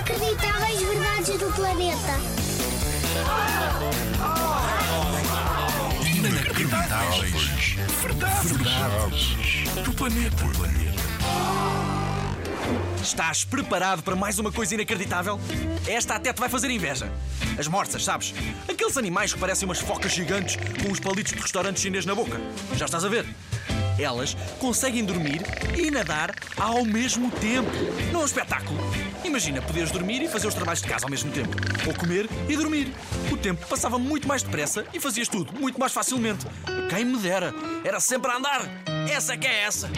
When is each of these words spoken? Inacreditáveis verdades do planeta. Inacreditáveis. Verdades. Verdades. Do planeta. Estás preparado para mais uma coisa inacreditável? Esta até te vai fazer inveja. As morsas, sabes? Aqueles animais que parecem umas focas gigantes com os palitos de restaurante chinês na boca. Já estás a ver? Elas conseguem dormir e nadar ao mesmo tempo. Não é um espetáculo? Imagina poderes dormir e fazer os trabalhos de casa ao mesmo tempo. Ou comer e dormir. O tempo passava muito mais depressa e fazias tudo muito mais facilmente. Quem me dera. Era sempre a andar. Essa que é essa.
Inacreditáveis 0.00 0.80
verdades 0.80 1.38
do 1.38 1.52
planeta. 1.52 2.20
Inacreditáveis. 6.06 7.76
Verdades. 8.00 8.50
Verdades. 8.50 9.84
Do 9.84 9.92
planeta. 9.92 10.44
Estás 13.02 13.44
preparado 13.44 14.02
para 14.02 14.16
mais 14.16 14.38
uma 14.38 14.50
coisa 14.50 14.74
inacreditável? 14.74 15.38
Esta 15.86 16.14
até 16.14 16.32
te 16.32 16.40
vai 16.40 16.48
fazer 16.48 16.70
inveja. 16.70 17.12
As 17.58 17.68
morsas, 17.68 18.02
sabes? 18.02 18.32
Aqueles 18.66 18.96
animais 18.96 19.34
que 19.34 19.38
parecem 19.38 19.66
umas 19.68 19.80
focas 19.80 20.12
gigantes 20.12 20.56
com 20.82 20.90
os 20.90 20.98
palitos 20.98 21.32
de 21.32 21.40
restaurante 21.40 21.78
chinês 21.78 22.06
na 22.06 22.14
boca. 22.14 22.40
Já 22.74 22.86
estás 22.86 23.04
a 23.04 23.08
ver? 23.08 23.26
Elas 24.00 24.34
conseguem 24.58 25.04
dormir 25.04 25.42
e 25.76 25.90
nadar 25.90 26.34
ao 26.56 26.84
mesmo 26.84 27.30
tempo. 27.30 27.70
Não 28.12 28.20
é 28.20 28.22
um 28.22 28.26
espetáculo? 28.26 28.78
Imagina 29.24 29.60
poderes 29.60 29.90
dormir 29.90 30.22
e 30.22 30.28
fazer 30.28 30.46
os 30.46 30.54
trabalhos 30.54 30.80
de 30.80 30.88
casa 30.88 31.04
ao 31.04 31.10
mesmo 31.10 31.30
tempo. 31.30 31.54
Ou 31.86 31.94
comer 31.94 32.28
e 32.48 32.56
dormir. 32.56 32.92
O 33.30 33.36
tempo 33.36 33.66
passava 33.66 33.98
muito 33.98 34.26
mais 34.26 34.42
depressa 34.42 34.86
e 34.94 35.00
fazias 35.00 35.28
tudo 35.28 35.52
muito 35.52 35.78
mais 35.78 35.92
facilmente. 35.92 36.46
Quem 36.88 37.04
me 37.04 37.18
dera. 37.18 37.54
Era 37.84 38.00
sempre 38.00 38.30
a 38.30 38.36
andar. 38.36 38.68
Essa 39.10 39.36
que 39.36 39.46
é 39.46 39.64
essa. 39.64 39.90